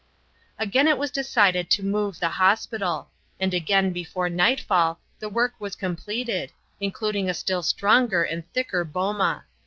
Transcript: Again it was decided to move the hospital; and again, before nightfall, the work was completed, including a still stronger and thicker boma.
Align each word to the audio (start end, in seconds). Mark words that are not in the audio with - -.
Again 0.57 0.87
it 0.87 0.97
was 0.97 1.11
decided 1.11 1.69
to 1.69 1.83
move 1.85 2.19
the 2.19 2.29
hospital; 2.29 3.11
and 3.39 3.53
again, 3.53 3.93
before 3.93 4.29
nightfall, 4.29 4.99
the 5.19 5.29
work 5.29 5.53
was 5.59 5.75
completed, 5.75 6.51
including 6.79 7.29
a 7.29 7.35
still 7.35 7.61
stronger 7.61 8.23
and 8.23 8.51
thicker 8.51 8.83
boma. 8.83 9.45